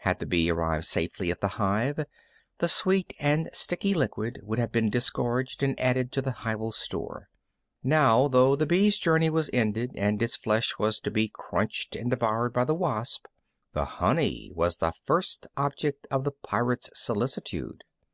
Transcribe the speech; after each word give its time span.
Had 0.00 0.20
the 0.20 0.24
bee 0.24 0.50
arrived 0.50 0.86
safely 0.86 1.30
at 1.30 1.42
the 1.42 1.48
hive, 1.60 2.06
the 2.60 2.66
sweet 2.66 3.12
and 3.20 3.50
sticky 3.52 3.92
liquid 3.92 4.40
would 4.42 4.58
have 4.58 4.72
been 4.72 4.88
disgorged 4.88 5.62
and 5.62 5.78
added 5.78 6.10
to 6.12 6.22
the 6.22 6.30
hival 6.32 6.72
store. 6.72 7.28
Now, 7.84 8.26
though 8.26 8.56
the 8.56 8.64
bee's 8.64 8.96
journey 8.96 9.28
was 9.28 9.50
ended 9.52 9.90
and 9.94 10.22
its 10.22 10.34
flesh 10.34 10.78
was 10.78 10.98
to 11.00 11.10
be 11.10 11.30
crunched 11.30 11.94
and 11.94 12.08
devoured 12.08 12.54
by 12.54 12.64
the 12.64 12.74
wasp, 12.74 13.26
the 13.74 13.84
honey 13.84 14.50
was 14.54 14.78
the 14.78 14.92
first 15.04 15.46
object 15.58 16.06
of 16.10 16.24
the 16.24 16.32
pirate's 16.32 16.88
solicitude. 16.98 17.84